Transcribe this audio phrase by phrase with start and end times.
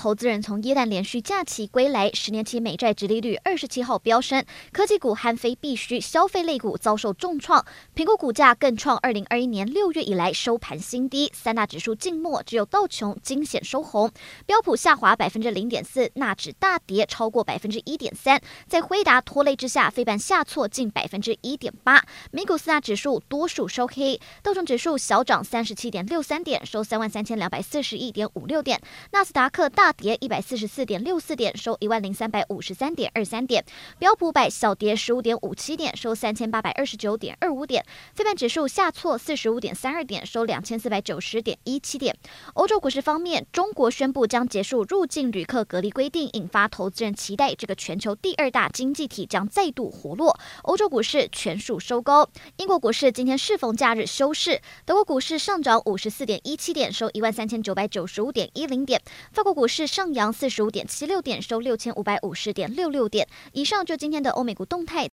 [0.00, 4.42] 投资人从耶诞连续假期归来，十年期美债殖利率二十七号飙升，
[4.72, 7.62] 科技股和非必需消费类股遭受重创，
[7.94, 11.30] 苹果股价更创二零二一年六月以来收盘新低。
[11.34, 14.10] 三大指数静默，只有道琼惊险收红，
[14.46, 18.40] 标普下滑百分之零点四，纳指大跌超过百分之一点三。
[18.66, 22.02] 在辉达拖累之下，非半下挫近百分之一点八。
[22.30, 28.80] 美股四大指数多数收黑，道琼指数小涨三十七点六三点，收三万三千两百四十一点五六点，
[29.12, 29.89] 纳斯达克大。
[29.92, 33.64] 跌一百四十四点六四点，收一万零三百五十三点二三点。
[33.98, 37.84] 标普百小跌十五点五七点，收三千八百二十九点二五点。
[38.14, 42.16] 非半指数下挫四十五点三二点，收两千四百九十点一七点。
[42.54, 50.38] 欧洲股市方面，中国宣布将结束入境旅客隔离规定，引发投资人期待这个全球第二大经济体将再度活络。
[50.62, 52.28] 欧洲股市全数收高。
[52.56, 54.60] 英国股市今天适逢假日休市。
[54.84, 59.02] 德国股市上涨五十四点一七点，收一万三千九百九十五点一零点。
[59.32, 59.79] 法国股市。
[59.80, 63.26] 是上扬四十五点七六点，收六千五百五十点六六点。
[63.54, 65.08] 以上就今天的欧美股动态。